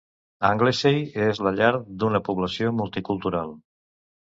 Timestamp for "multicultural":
2.81-3.57